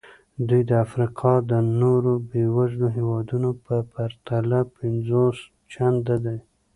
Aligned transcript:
دوی 0.47 0.61
د 0.69 0.71
افریقا 0.85 1.33
د 1.51 1.53
نورو 1.81 2.11
بېوزلو 2.29 2.87
هېوادونو 2.97 3.49
په 3.65 3.75
پرتله 3.93 4.59
پنځوس 4.77 5.37
چنده 5.71 6.15
دي. 6.25 6.37